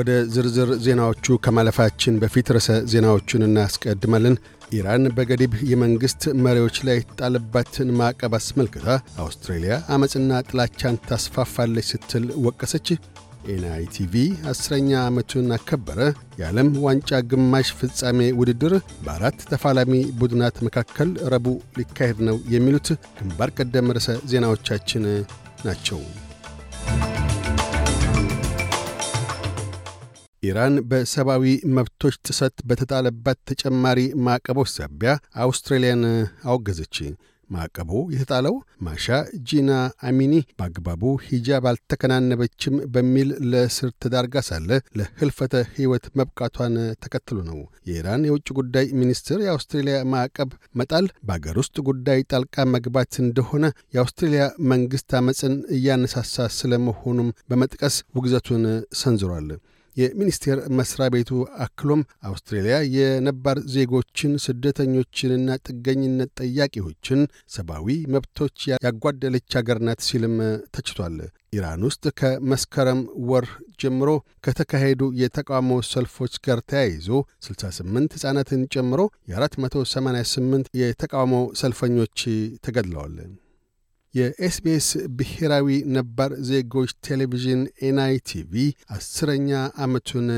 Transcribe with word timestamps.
ወደ 0.00 0.12
ዝርዝር 0.34 0.70
ዜናዎቹ 0.84 1.36
ከማለፋችን 1.44 2.18
በፊት 2.20 2.48
ርዕሰ 2.54 2.70
ዜናዎቹን 2.92 3.42
እናስቀድማለን። 3.46 4.36
ኢራን 4.72 5.04
በገዲብ 5.16 5.54
የመንግሥት 5.70 6.22
መሪዎች 6.44 6.76
ላይ 6.88 6.98
ጣለባትን 7.18 7.88
ማዕቀብ 7.98 8.34
አስመልክታ 8.38 8.86
አውስትሬልያ 9.24 9.76
ዓመፅና 9.94 10.40
ጥላቻን 10.48 11.00
ታስፋፋለች 11.08 11.88
ስትል 11.90 12.26
ወቀሰች። 12.46 12.88
ኤንአይቲቪ 13.48 14.14
አስረኛ 14.50 14.90
ዓመቱን 15.04 15.52
አከበረ። 15.56 15.98
የዓለም 16.40 16.70
ዋንጫ 16.84 17.20
ግማሽ 17.30 17.68
ፍጻሜ 17.78 18.30
ውድድር 18.40 18.74
በአራት 19.04 19.38
ተፋላሚ 19.52 19.92
ቡድናት 20.20 20.58
መካከል 20.68 21.10
ረቡዕ 21.34 21.58
ሊካሄድ 21.78 22.20
ነው። 22.30 22.38
የሚሉት 22.54 22.88
ግንባር 23.18 23.52
ቀደም 23.58 23.94
ርዕሰ 23.96 24.18
ዜናዎቻችን 24.32 25.06
ናቸው። 25.66 26.00
ኢራን 30.42 30.74
በሰብአዊ 30.90 31.46
መብቶች 31.76 32.14
ጥሰት 32.26 32.56
በተጣለባት 32.68 33.38
ተጨማሪ 33.50 33.98
ማዕቀቦች 34.26 34.70
ሳቢያ 34.76 35.10
አውስትራሊያን 35.44 36.04
አወገዘች። 36.46 36.96
ማዕቀቡ 37.50 37.90
የተጣለው 38.12 38.54
ማሻ 38.80 39.06
ጂና 39.48 39.70
አሚኒ 40.08 40.34
በአግባቡ 40.58 41.02
ሂጃብ 41.24 41.64
አልተከናነበችም 41.70 42.74
በሚል 42.94 43.30
ለእስር 43.50 43.90
ተዳርጋ 44.02 44.42
ሳለ 44.48 44.68
ለህልፈተ 44.98 45.54
ሕይወት 45.74 46.04
መብቃቷን 46.18 46.74
ተከትሎ 47.02 47.38
ነው። 47.48 47.58
የኢራን 47.88 48.26
የውጭ 48.28 48.48
ጉዳይ 48.58 48.86
ሚኒስትር 49.00 49.40
የአውስትሬልያ 49.42 49.96
ማዕቀብ 50.12 50.52
መጣል 50.76 51.08
በአገር 51.26 51.58
ውስጥ 51.62 51.76
ጉዳይ 51.88 52.22
ጣልቃ 52.32 52.66
መግባት 52.74 53.18
እንደሆነ 53.24 53.64
የአውስትሬልያ 53.96 54.44
መንግሥት 54.72 55.10
ዓመፅን 55.20 55.56
እያነሳሳ 55.78 56.46
ስለመሆኑም 56.58 57.34
በመጥቀስ 57.50 57.98
ውግዘቱን 58.16 58.64
ሰንዝሯል። 59.00 59.50
የሚኒስቴር 59.96 60.58
መስሪያ 60.78 61.06
ቤቱ 61.14 61.30
አክሎም 61.64 62.02
አውስትሬልያ 62.28 62.76
የነባር 62.96 63.58
ዜጎችን 63.74 64.32
ስደተኞችንና 64.44 65.58
ጥገኝነት 65.66 66.32
ጠያቂዎችን 66.40 67.20
ሰብአዊ 67.54 67.86
መብቶች 68.14 68.56
ያጓደለች 68.86 69.56
አገር 69.60 69.80
ናት 69.88 70.02
ሲልም 70.08 70.36
ተችቷል። 70.76 71.18
ኢራን 71.54 71.82
ውስጥ 71.86 72.04
ከመስከረም 72.20 73.00
ወር 73.30 73.46
ጀምሮ 73.82 74.10
ከተካሄዱ 74.46 75.02
የተቃውሞ 75.20 75.80
ሰልፎች 75.90 76.34
ጋር 76.46 76.58
ተያይዞ 76.70 77.08
68 77.46 78.16
ሕፃናትን 78.16 78.64
ጨምሮ 78.74 79.00
የ488 79.32 80.74
የተቃውሞ 80.80 81.34
ሰልፈኞች 81.60 82.18
ተገድለዋል። 82.66 83.16
የኤስቢኤስ 84.14 84.88
ብሔራዊ 85.18 85.68
ነባር 85.96 86.32
ዜጎች 86.48 86.90
ቴሌቪዥን 87.06 87.60
ኤንአይቲቪ 87.82 88.52
አስረኛ 88.90 89.50
ዓመቱን 89.78 90.28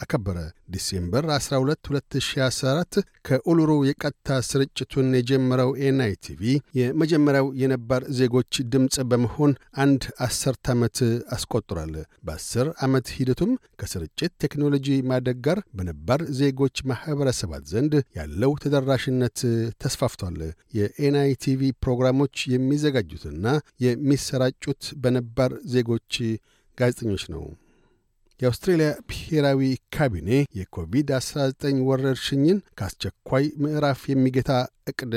አከበረ። 0.00 0.38
December 0.72 1.24
12 1.32 1.88
2014 1.88 2.98
ከኡሉሩ 3.28 3.70
የቀጥታ 3.88 4.36
ስርጭቱን 4.48 5.08
የጀመረው 5.18 5.70
ኤንአይቲቪ 5.86 6.42
የመጀመሪያው 6.78 7.48
የነባር 7.62 8.02
ዜጎች 8.18 8.60
ድምፅ 8.72 8.96
በመሆን 9.10 9.52
አንድ 9.84 10.04
አስርት 10.26 10.70
ዓመት 10.74 10.98
አስቆጥሯል። 11.34 11.94
በአስር 12.26 12.68
ዓመት 12.86 13.06
ሂደቱም 13.16 13.52
ከስርጭት 13.80 14.32
ቴክኖሎጂ 14.44 14.88
ማደግ 15.10 15.38
ጋር 15.46 15.60
በነባር 15.78 16.22
ዜጎች 16.40 16.76
ማኅበረሰባት 16.90 17.64
ዘንድ 17.72 17.94
ያለው 18.18 18.52
ተደራሽነት 18.64 19.38
ተስፋፍቷል። 19.82 20.38
የኤንአይቲቪ 20.78 21.62
ፕሮግራሞች 21.84 22.36
የሚዘጋጁትና 22.54 23.44
የሚሰራጩት 23.80 24.82
በነባር 25.02 25.54
ዜጎች 25.68 26.14
ጋዜጠኞች 26.78 27.24
ነው። 27.32 27.42
የአውስትሬልያ 28.40 28.88
ብሔራዊ 29.08 29.60
ካቢኔ 29.94 30.28
የኮቪድ-19 30.58 31.62
ወረርሽኝን 31.88 32.58
ከአስቸኳይ 32.78 33.46
ምዕራፍ 33.62 34.00
የሚገታ 34.10 34.50
ዕቅድ 34.90 35.14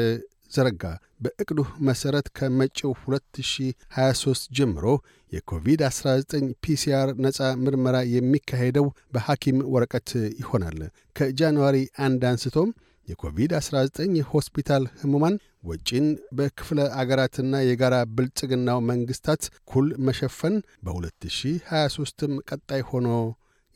ዘረጋ። 0.51 0.83
በዕቅዱ 1.23 1.59
መሠረት 1.87 2.27
ከመጪው 2.37 2.91
2023 3.01 4.47
ጀምሮ 4.57 4.85
የኮቪድ-19 5.31 6.33
PCR 6.63 7.09
ነፃ 7.25 7.39
ምርመራ 7.63 7.97
የሚካሄደው 8.13 8.87
በሐኪም 9.13 9.59
ወረቀት 9.73 10.09
ይሆናል። 10.41 10.79
ከ 11.15 11.29
January 11.29 11.77
አንድ 12.05 12.23
አንስቶም 12.31 12.71
የኮቪድ-19 13.07 14.17
የሆስፒታል 14.19 14.83
ህሙማን 14.99 15.37
ወጪን 15.63 16.05
በክፍለ 16.37 16.79
አገራትና 16.99 17.55
የጋራ 17.63 17.95
ብልጽግናው 18.15 18.79
መንግሥታት 18.89 19.41
ኩል 19.71 19.89
መሸፈን 20.07 20.55
በ2023ም 20.85 22.33
ቀጣይ 22.49 22.81
ሆኖ 22.89 23.09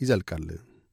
ይዘልቃል። 0.01 0.47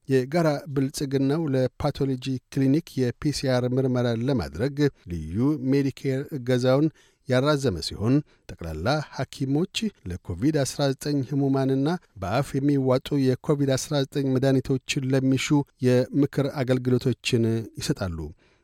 የጋራ 0.09 0.47
ብልጽግናው 0.75 1.41
ለ 1.53 1.66
pathology 1.66 2.25
ክሊኒክ 2.53 2.87
የ 2.99 3.25
PCR 3.25 3.65
ምርመራ 3.75 4.07
ለማድረግ 4.27 4.77
ልዩ 5.11 5.37
ሜዲኬር 5.71 6.21
እገዛውን 6.37 6.87
ያራዘመ 7.29 7.75
ሲሆን 7.87 8.15
ጠቅላላ 8.49 8.87
ሐኪሞች 9.17 9.75
ለኮቪድ-19 10.09 11.03
ህሙማንና 11.29 11.87
በአፍ 12.21 12.49
የሚዋጡ 12.57 13.17
የኮቪድ-19 13.27 14.25
መድኃኒቶችን 14.33 15.07
ለሚሹ 15.13 15.47
የምክር 15.87 16.47
አገልግሎቶችን 16.61 17.45
ይሰጣሉ። 17.79 18.17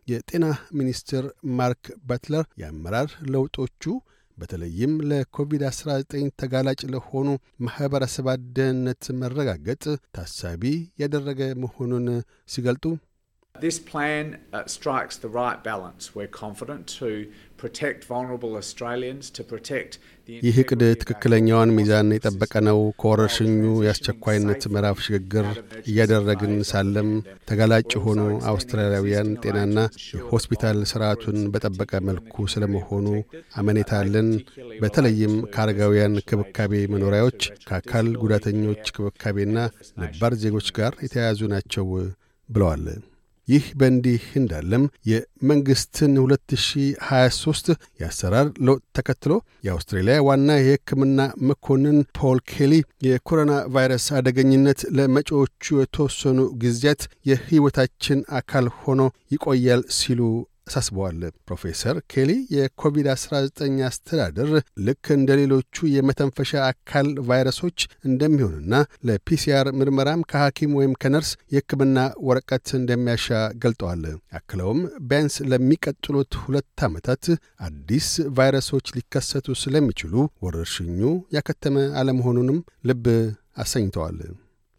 የጤና 0.09 0.46
ሚኒስትር 0.80 1.24
ማርክ 1.59 1.86
ባትለር 2.09 2.46
የአመራር 2.62 3.09
ለውጦቹ 3.34 3.84
በተለይም 4.38 4.94
ለኮቪድ-19 5.09 6.12
ተጋላጭ 6.42 6.81
ለሆኑ 6.94 7.28
ማኅበረሰባት 7.66 8.42
ደህንነት 8.58 9.06
መረጋገጥ 9.22 9.84
ታሳቢ 10.18 10.64
ያደረገ 11.02 11.42
መሆኑን 11.64 12.06
ሲገልጡ 12.50 12.86
This 13.59 13.78
plan 13.81 14.25
uh, 14.53 14.66
strikes 14.68 15.18
the 15.18 15.28
right 15.31 15.62
balance. 15.64 16.16
We're 16.16 16.34
confident 16.36 16.88
to 17.00 17.09
protect 17.58 18.06
vulnerable 18.06 18.56
Australians, 18.56 19.30
to 19.31 19.44
protect 19.46 19.92
ይህ 20.30 20.58
ዕቅድ 20.62 20.81
ትክክለኛውን 21.02 21.72
ሚዛን 21.78 22.09
የጠበቀ 22.16 22.53
ነው። 22.68 22.80
ከወረርሽኙ 23.02 23.53
የአስቸኳይነት 23.86 24.64
ምዕራፍ 24.74 24.97
ሽግግር 25.06 25.47
እያደረግን 25.90 26.53
ሳለም 26.72 27.09
ተጋላጭ 27.50 27.90
የሆኑ 27.96 28.20
አውስትራሊያውያን 28.52 29.30
ጤናና 29.44 29.78
የሆስፒታል 30.14 30.80
ስርዓቱን 30.91 31.40
በጠበቀ 31.56 32.02
መልኩ 32.09 32.46
ስለመሆኑ 32.53 33.08
አመኔታ 33.62 33.91
አለን። 34.03 34.30
በተለይም 34.84 35.36
ከአረጋውያን 35.56 36.22
ክብካቤ 36.31 36.74
መኖሪያዎች፣ 36.96 37.40
ከአካል 37.70 38.09
ጉዳተኞች 38.24 38.86
ክብካቤና 38.97 39.58
ነባር 40.03 40.36
ዜጎች 40.46 40.70
ጋር 40.80 40.94
የተያያዙ 41.06 41.41
ናቸው 41.56 41.88
ብለዋል። 42.50 42.86
ይህ 43.50 43.66
በእንዲህ 43.80 44.24
እንዳለም 44.40 44.84
የመንግሥትን 45.12 46.12
2023 46.20 47.70
የአሰራር 48.02 48.48
ለውጥ 48.68 48.84
ተከትሎ 48.98 49.34
የአውስትሬልያ 49.68 50.18
ዋና 50.28 50.58
የሕክምና 50.60 51.20
መኮንን 51.50 51.98
ፖል 52.20 52.40
ኬሊ 52.52 52.74
የኮሮና 53.08 53.54
ቫይረስ 53.76 54.06
አደገኝነት 54.20 54.82
ለመጪዎቹ 54.98 55.80
የተወሰኑ 55.80 56.40
ጊዜያት 56.64 57.02
የሕይወታችን 57.32 58.22
አካል 58.40 58.68
ሆኖ 58.82 59.02
ይቆያል 59.32 59.84
ሲሉ 60.00 60.22
አሳስበዋል። 60.69 61.19
ፕሮፌሰር 61.47 61.96
ኬሊ 62.12 62.31
የኮቪድ-19 62.56 63.47
አስተዳደር 63.88 64.50
ልክ 64.88 65.06
እንደ 65.16 65.30
ሌሎቹ 65.40 65.88
የመተንፈሻ 65.94 66.52
አካል 66.68 67.07
ቫይረሶች 67.30 67.78
እንደሚሆንና 68.09 68.74
ለፒሲአር 69.09 69.68
ምርመራም 69.79 70.25
ከሐኪም 70.31 70.75
ወይም 70.79 70.94
ከነርስ 71.02 71.31
የሕክምና 71.53 71.97
ወረቀት 72.28 72.68
እንደሚያሻ 72.79 73.28
ገልጠዋል። 73.63 74.03
አክለውም 74.40 74.81
ቢያንስ 75.09 75.38
ለሚቀጥሉት 75.52 76.34
ሁለት 76.44 76.84
ዓመታት 76.88 77.26
አዲስ 77.67 78.09
ቫይረሶች 78.38 78.88
ሊከሰቱ 78.97 79.58
ስለሚችሉ 79.64 80.14
ወረርሽኙ 80.46 81.02
ያከተመ 81.38 81.88
አለመሆኑንም 82.02 82.59
ልብ 82.90 83.05
አሰኝተዋል። 83.64 84.20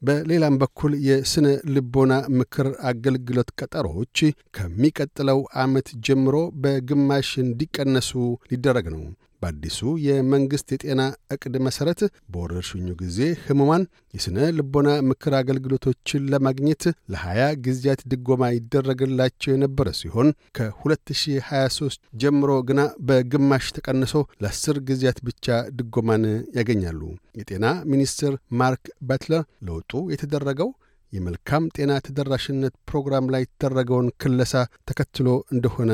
በሌላም 0.03 0.55
በኩል 0.61 0.93
የስነ 1.07 1.47
ልቦና 1.75 2.13
ምክር 2.39 2.69
አገልግሎት 2.91 3.51
ቀጠሮዎች 3.59 4.19
ከሚቀጥለው 4.57 5.41
ዓመት 5.63 5.89
ጀምሮ 6.07 6.37
በግማሽ 6.63 7.31
እንዲቀነሱ 7.43 8.11
ሊደረግ 8.51 8.87
ነው። 8.95 9.03
በአዲሱ 9.43 9.79
የመንግሥት 10.05 10.69
የጤና 10.75 11.03
ዕቅድ 11.35 11.55
መሠረት 11.67 12.01
በወረርሽኙ 12.33 12.89
ጊዜ 13.01 13.19
ህሙማን 13.45 13.83
የሥነ 14.15 14.39
ልቦና 14.57 14.89
ምክር 15.09 15.35
አገልግሎቶችን 15.39 16.27
ለማግኘት 16.33 16.83
ለ20 17.15 17.47
ጊዜያት 17.67 18.03
ድጎማ 18.13 18.51
ይደረግላቸው 18.57 19.53
የነበረ 19.53 19.89
ሲሆን 20.01 20.29
ከ2023 20.59 22.01
ጀምሮ 22.23 22.51
ግና 22.69 22.81
በግማሽ 23.09 23.67
ተቀንሶ 23.77 24.15
ለ10 24.45 24.81
ጊዜያት 24.89 25.21
ብቻ 25.29 25.47
ድጎማን 25.79 26.25
ያገኛሉ። 26.59 27.01
የጤና 27.41 27.65
ሚኒስትር 27.93 28.33
ማርክ 28.61 28.85
ባትለር 29.09 29.45
ለውጡ 29.69 30.03
የተደረገው 30.15 30.71
የመልካም 31.13 31.65
ጤና 31.77 31.93
ተደራሽነት 32.07 32.75
ፕሮግራም 32.91 33.31
ላይ 33.33 33.43
የተደረገውን 33.45 34.09
ክለሳ 34.23 34.53
ተከትሎ 34.89 35.29
እንደሆነ 35.55 35.93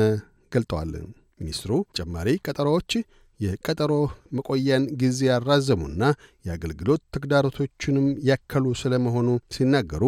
ገልጠዋል። 0.51 0.91
ሚኒስትሩ 1.39 1.71
ተጨማሪ 1.89 2.29
ቀጠሮዎች 2.45 2.91
የቀጠሮ 3.39 3.93
መቆያን 4.37 4.83
ጊዜ 5.01 5.19
ያራዘሙና 5.29 6.03
የአገልግሎት 6.45 7.01
ተግዳሮቶችንም 7.15 8.07
ያከሉ 8.29 8.65
ስለ 8.81 8.93
መሆኑ 9.05 9.27
ሲናገሩ. 9.55 10.03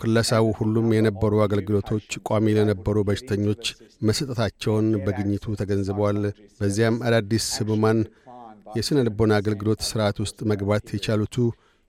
ክለሳው 0.00 0.46
ሁሉም 0.58 0.88
የነበሩ 0.96 1.34
አገልግሎቶች 1.44 2.08
ቋሚ 2.28 2.54
ለነበሩ 2.56 2.96
በሽተኞች 3.08 3.64
መሰጠታቸውን 4.08 4.88
በግኝቱ 5.04 5.54
ተገንዝበዋል። 5.60 6.18
በዚያም 6.60 6.96
አዳዲስ 7.08 7.46
ህሙማን 7.60 8.00
የሥነ 8.76 8.98
ልቦና 9.06 9.32
አገልግሎት 9.40 9.80
ሥርዓት 9.88 10.16
ውስጥ 10.24 10.38
መግባት 10.50 10.86
የቻሉቱ 10.94 11.36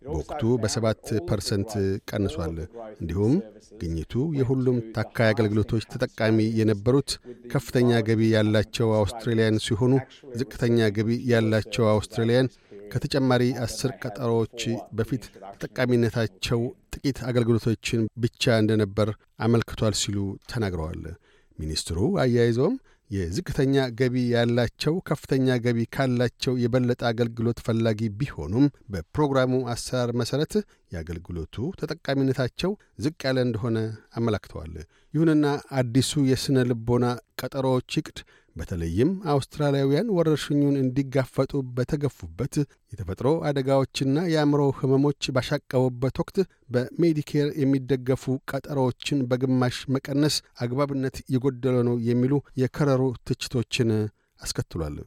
በወቅቱ 0.02 0.42
በሰባት 0.62 1.00
percent 1.28 1.72
ቀንሷል። 2.10 2.56
እንዲሁም 3.00 3.34
ግኝቱ 3.82 4.14
የሁሉም 4.40 4.78
ታካይ 4.96 5.30
አገልግሎቶች 5.34 5.84
ተጠቃሚ 5.94 6.38
የነበሩት 6.60 7.12
ከፍተኛ 7.54 8.00
ገቢ 8.08 8.22
ያላቸው 8.36 8.90
አውስትራሊያን 9.00 9.62
ሲሆኑ 9.66 9.94
ዝቅተኛ 10.40 10.90
ገቢ 10.98 11.18
ያላቸው 11.32 11.86
አውስትራሊያን 11.94 12.50
ከተጨማሪ 12.92 13.44
አስር 13.64 13.92
ቀጠሮዎች 14.02 14.62
በፊት 14.98 15.24
ተጠቃሚነታቸው 15.54 16.62
ጥቂት 16.94 17.18
አገልግሎቶችን 17.30 18.08
ብቻ 18.24 18.58
እንደነበር 18.62 19.10
አመልክቷል 19.46 19.96
ሲሉ 20.02 20.18
ተናግረዋል። 20.52 21.04
ሚኒስትሩ 21.60 22.00
አያይዘውም 22.24 22.76
የዝቅተኛ 23.12 23.86
ገቢ 24.00 24.16
ያላቸው 24.34 24.96
ከፍተኛ 25.08 25.56
ገቢ 25.64 25.80
ካላቸው 25.96 26.54
የበለጠ 26.64 27.02
አገልግሎት 27.10 27.60
ፈላጊ 27.66 28.10
ቢሆኑም 28.20 28.66
በፕሮግራሙ 28.94 29.62
አሰራር 29.74 30.12
መሠረት 30.22 30.54
የአገልግሎቱ 30.94 31.56
ተጠቃሚነታቸው 31.80 32.72
ዝቅ 33.06 33.18
ያለ 33.28 33.40
እንደሆነ 33.48 33.78
አመላክተዋል። 34.20 34.76
ይሁንና 35.14 35.46
አዲሱ 35.80 36.22
የሥነ 36.30 36.66
ልቦና 36.72 37.06
ቀጠሮዎች 37.42 37.98
ይቅድ 38.00 38.20
በተለይም 38.60 39.12
አውስትራሊያውያን 39.34 40.12
ወረርሽኙን 40.16 40.76
እንዲጋፈጡ 40.82 41.62
በተገፉበት 41.76 42.56
የተፈጥሮ 42.92 43.30
አደጋዎችና 43.50 44.26
የአእምሮ 44.32 44.64
ሕመሞች 44.80 45.30
ባሻቀቡበት 45.36 46.18
ወቅት 46.24 46.38
በሜዲኬር 46.74 47.48
የሚደገፉ 47.62 48.24
ቀጠሮዎችን 48.52 49.24
በግማሽ 49.32 49.78
መቀነስ 49.96 50.36
አግባብነት 50.64 51.18
የጎደለ 51.36 51.78
ነው 51.90 51.98
የሚሉ 52.10 52.34
የከረሩ 52.64 53.02
ትችቶችን 53.30 53.92
አስከትሏል። 54.40 54.98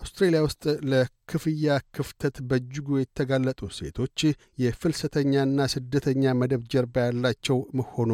አውስትሬልያ 0.00 0.40
ውስጥ 0.44 0.62
ለክፍያ 0.90 1.66
ክፍተት 1.96 2.36
በእጅጉ 2.48 2.88
የተጋለጡ 2.98 3.60
ሴቶች 3.76 4.18
የፍልሰተኛና 4.62 5.66
ስደተኛ 5.74 6.32
መደብ 6.40 6.62
ጀርባ 6.72 7.04
ያላቸው 7.06 7.58
መሆኑ 7.78 8.10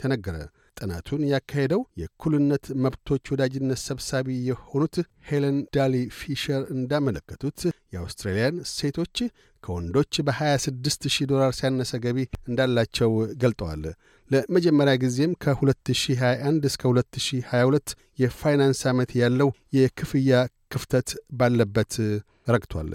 ተነገረ። 0.00 0.36
ጥናቱን 0.78 1.22
ያካሄደው 1.30 1.82
የእኩልነት 2.00 2.64
መብቶች 2.84 3.24
ወዳጅነት 3.32 3.80
ሰብሳቢ 3.84 4.36
የሆኑት 4.48 4.96
ሄለን 5.28 5.58
ዳሊ 5.76 5.94
ፊሸር 6.18 6.62
እንዳመለከቱት 6.74 7.60
የአውስትራሊያን 7.94 8.56
ሴቶች 8.72 9.16
ከወንዶች 9.64 10.14
በ26 10.26 11.08
ሺህ 11.14 11.28
ዶላር 11.30 11.52
ሲያነሰ 11.58 11.92
ገቢ 12.04 12.18
እንዳላቸው 12.50 13.12
ገልጠዋል። 13.42 13.84
ለመጀመሪያ 14.30 14.94
ጊዜም 15.02 15.32
ከ2021 15.44 16.66
እስከ 16.70 16.82
2022 16.90 17.94
የፋይናንስ 18.18 18.82
ዓመት 18.92 19.12
ያለው 19.22 19.50
የክፍያ 19.78 20.32
ክፍተት 20.74 21.08
ባለበት 21.32 21.94
ረግቷል። 22.48 22.90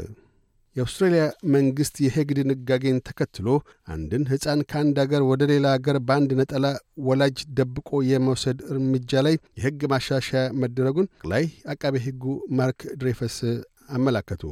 የአውስትሬልያ 0.76 1.24
መንግሥት 1.54 1.96
የሄግ 2.04 2.30
ድንጋጌን 2.38 2.98
ተከትሎ 3.08 3.48
አንድን 3.94 4.24
ሕፃን 4.32 4.62
ከአንድ 4.70 4.98
አገር 5.04 5.24
ወደ 5.30 5.44
ሌላ 5.52 5.66
አገር 5.78 5.98
በአንድ 6.08 6.32
ነጠላ 6.40 6.66
ወላጅ 7.08 7.40
ደብቆ 7.58 8.02
የመውሰድ 8.10 8.60
እርምጃ 8.72 9.24
ላይ 9.28 9.36
የሕግ 9.60 9.82
ማሻሻያ 9.94 10.44
መደረጉን 10.64 11.10
ጠቅላይ 11.16 11.46
አቃቤ 11.74 11.96
ሕጉ 12.06 12.24
ማርክ 12.60 12.82
ድሬፈስ 13.00 13.38
አመላከቱ። 13.94 14.44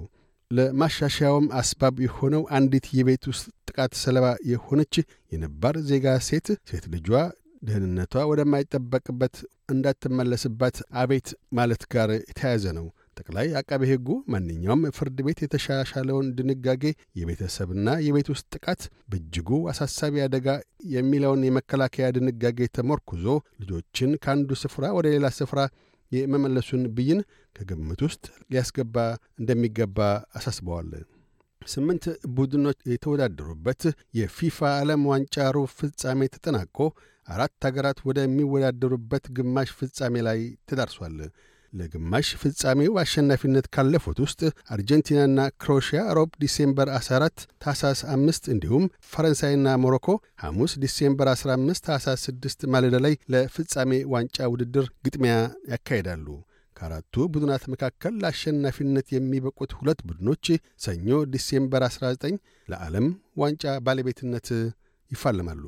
ለማሻሻያውም 0.52 1.46
አስባብ 1.60 1.98
የሆነው 2.06 2.42
አንዲት 2.56 2.88
የቤት 2.96 3.26
ውስጥ 3.30 3.46
ጥቃት 3.68 3.94
ሰለባ 4.00 4.26
የሆነች 4.50 4.96
የነባር 5.32 5.76
ዜጋ 5.90 6.16
ሴት 6.28 6.48
ሴት 6.70 6.86
ልጇ 6.94 7.10
ደህንነቷ 7.64 8.14
ወደማይጠበቅበት 8.30 9.36
እንዳትመለስባት 9.74 10.78
አቤት 11.02 11.28
ማለት 11.54 11.84
ጋር 11.94 12.10
የተያያዘ 12.22 12.66
ነው። 12.78 12.88
ጠቅላይ 13.18 13.48
አቃቤ 13.60 13.82
ሕጉ 13.90 14.10
ማንኛውም 14.34 14.84
ፍርድ 14.98 15.18
ቤት 15.26 15.40
የተሻሻለውን 15.44 16.28
ድንጋጌ 16.38 16.84
የቤተሰብና 17.20 17.88
የቤት 18.06 18.28
ውስጥ 18.34 18.46
ጥቃት 18.56 18.82
በእጅጉ 19.12 19.50
አሳሳቢ 19.72 20.24
አደጋ 20.26 20.48
የሚለውን 20.94 21.46
የመከላከያ 21.48 22.08
ድንጋጌ 22.18 22.70
ተመርኩዞ 22.78 23.26
ልጆችን 23.62 24.12
ከአንዱ 24.24 24.60
ስፍራ 24.64 24.86
ወደ 24.98 25.08
ሌላ 25.16 25.30
ስፍራ 25.40 25.62
የመመለሱን 26.12 26.84
ብይን 26.96 27.20
ከግምት 27.56 28.02
ውስጥ 28.08 28.24
ሊያስገባ 28.52 28.96
እንደሚገባ 29.40 30.00
አሳስበዋል። 30.38 30.90
ስምንት 31.62 32.04
ቡድኖች 32.36 32.80
የተወዳደሩበት 32.92 33.82
የፊፋ 34.20 34.60
ዓለም 34.78 35.02
ዋንጫ 35.12 35.36
ሩብ 35.56 35.70
ፍጻሜ 35.80 36.30
ተጠናቆ 36.36 36.78
አራት 37.28 37.66
አገራት 37.70 38.00
ወደሚወዳደሩበት 38.08 39.26
ግማሽ 39.38 39.70
ፍጻሜ 39.80 40.16
ላይ 40.28 40.40
ተዳርሷል። 40.70 41.18
ለግማሽ 41.74 42.28
ፍጻሜው 42.42 42.94
አሸናፊነት 43.02 43.66
ካለፉት 43.76 44.18
ውስጥ 44.24 44.42
አርጀንቲናና 44.76 45.40
ክሮሽያ 45.64 46.02
ሮብ 46.18 46.32
December 46.44 46.90
14 46.98 47.44
ታህሳስ 47.66 48.00
5 48.16 48.50
እንዲሁም 48.54 48.86
ፈረንሳይና 49.12 49.76
ሞሮኮ 49.84 50.08
ሐሙስ 50.44 50.74
December 50.84 51.30
15 51.34 51.84
ታህሳስ 51.88 52.24
6 52.30 52.66
ማለዳ 52.76 52.98
ላይ 53.06 53.16
ለፍጻሜ 53.36 53.92
ዋንጫ 54.16 54.50
ውድድር 54.54 54.88
ግጥሚያ 55.08 55.36
ያካሂዳሉ። 55.74 56.28
ከአራቱ 56.78 57.16
ቡድናት 57.34 57.64
መካከል 57.74 58.14
ለአሸናፊነት 58.22 59.08
የሚበቁት 59.16 59.72
ሁለት 59.80 60.00
ቡድኖች 60.10 60.46
ሰኞ 60.86 61.10
December 61.34 61.84
19 61.90 62.38
ለዓለም 62.68 63.08
ዋንጫ 63.44 63.64
ባለቤትነት 63.88 64.50
ይፋለማሉ። 65.12 65.64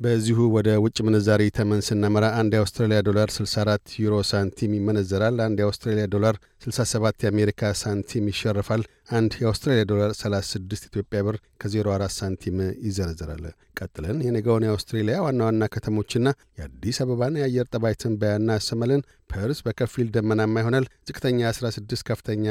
በዚሁ 0.00 0.38
ወደ 0.54 0.70
ውጭ 0.84 0.96
ምንዛሪ 1.06 1.42
ተመን 1.56 1.80
ስናመራ 1.86 2.24
አንድ 2.40 2.52
የአውስትራሊያ 2.54 2.98
ዶላር 3.06 3.28
64 3.34 3.94
ዩሮ 4.02 4.14
ሳንቲም 4.30 4.72
ይመነዘራል። 4.76 5.36
አንድ 5.44 5.58
የአውስትራሊያ 5.62 6.04
ዶላር 6.14 6.36
67 6.66 7.24
የአሜሪካ 7.24 7.70
ሳንቲም 7.80 8.24
ይሸርፋል። 8.30 8.82
አንድ 9.10 9.32
የአውስትራሊያ 9.40 9.82
ዶላር 9.90 10.10
36 10.16 10.86
ኢትዮጵያ 10.88 11.18
ብር 11.26 11.36
ከ04 11.60 12.06
ሳንቲም 12.16 12.56
ይዘረዘራል። 12.86 13.44
ቀጥለን 13.78 14.18
የነገውን 14.24 14.64
የአውስትሬሊያ 14.66 15.16
ዋና 15.24 15.40
ዋና 15.48 15.66
ከተሞችና 15.72 16.28
የአዲስ 16.58 16.98
አበባን 17.04 17.38
የአየር 17.40 17.66
ጠባይ 17.72 17.94
ትንበያ 18.02 18.32
እናሰማለን። 18.40 19.02
ፐርስ 19.30 19.58
በከፊል 19.66 20.08
ደመናማ 20.14 20.56
ይሆናል። 20.62 20.84
ዝቅተኛ 21.08 21.40
16፣ 21.50 22.02
ከፍተኛ 22.08 22.46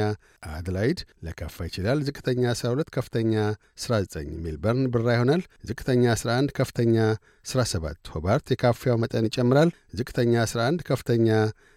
አድላይድ 0.50 0.98
ሊያካፋ 1.26 1.66
ይችላል። 1.68 2.00
ዝቅተኛ 2.08 2.42
12፣ 2.54 2.90
ከፍተኛ 2.96 3.34
19። 3.78 4.32
ሜልበርን 4.44 4.84
ብራ 4.94 5.08
ይሆናል። 5.16 5.42
ዝቅተኛ 5.68 6.04
11፣ 6.16 6.54
ከፍተኛ 6.58 6.96
17። 7.46 8.12
ሆባርት 8.14 8.46
የካፊያው 8.54 8.98
መጠን 9.02 9.28
ይጨምራል። 9.30 9.70
ዝቅተኛ 9.98 10.34
11፣ 10.46 10.86
ከፍተኛ 10.88 11.28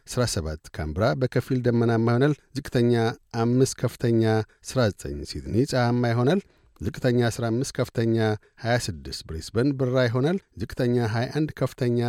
17። 0.10 0.72
ካምብራ 0.76 1.04
በከፊል 1.22 1.60
ደመናማ 1.66 2.08
ይሆናል። 2.12 2.34
ዝቅተኛ 2.58 2.94
5፣ 3.42 3.76
ከፍተኛ 3.82 4.24
19። 4.66 5.28
ሲድኒ 5.32 5.56
ፀሐያማ 5.72 6.04
ይሆናል። 6.14 6.42
ዝቅተኛ 6.82 7.20
15 7.30 7.72
ከፍተኛ 7.78 8.18
26። 8.66 9.24
ብሪስበን 9.28 9.70
ብራ 9.80 9.96
ይሆናል። 10.08 10.38
ዝቅተኛ 10.62 10.96
21 11.14 11.54
ከፍተኛ 11.60 12.00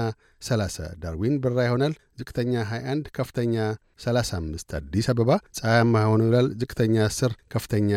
30። 0.42 0.88
ዳርዊን 1.02 1.36
ብራ 1.44 1.58
ይሆናል። 1.68 1.94
ዝቅተኛ 2.20 2.52
21 2.68 3.10
ከፍተኛ 3.10 3.56
35። 4.04 4.74
አዲስ 4.78 5.08
አበባ 5.12 5.30
ፀሐያማ 5.58 6.04
ሆኖ 6.10 6.22
ይውላል። 6.26 6.48
ዝቅተኛ 6.62 6.96
10 7.10 7.34
ከፍተኛ 7.54 7.90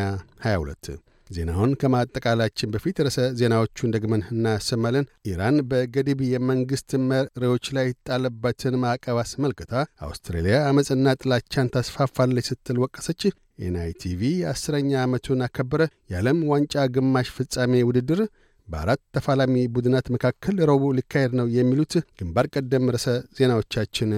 22። 0.45 0.97
ዜናውን 1.33 1.71
ከማጠቃላችን 1.81 2.71
በፊት 2.73 2.97
ርዕሰ 3.05 3.19
ዜናዎቹን 3.39 3.93
ደግመን 3.95 4.23
እናሰማለን። 4.33 5.07
ኢራን 5.29 5.57
በገዲብ 5.69 6.19
የመንግሥት 6.29 6.91
መሪዎች 7.09 7.67
ላይ 7.77 7.87
ጣለባትን 8.07 8.75
ማዕቀብ 8.83 9.19
አስመልክታ 9.23 9.73
አውስትራሊያ 10.07 10.57
አመፅና 10.69 11.15
ጥላቻን 11.21 11.71
ታስፋፋለች 11.75 12.49
ስትል 12.51 12.79
ወቀሰች። 12.83 13.23
ኤንአይቲቪ 13.63 14.21
አስረኛ 14.51 14.91
ዓመቱን 15.03 15.43
አከበረ። 15.47 15.81
የዓለም 16.11 16.39
ዋንጫ 16.51 16.85
ግማሽ 16.95 17.27
ፍጻሜ 17.35 17.83
ውድድር 17.89 18.21
በአራት 18.67 19.01
ተፋላሚ 19.15 19.55
ቡድናት 19.73 20.07
መካከል 20.13 20.55
ረቡዕ 20.69 20.91
ሊካሄድ 20.99 21.33
ነው። 21.39 21.49
የሚሉት 21.57 21.93
ግንባር 22.19 22.47
ቀደም 22.53 22.91
ርዕሰ 22.95 23.07
ዜናዎቻችን 23.39 24.11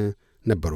ነበሩ። 0.46 0.76